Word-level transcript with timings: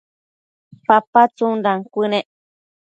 papa 0.87 1.21
tsundan 1.35 1.79
cuënec 1.93 2.27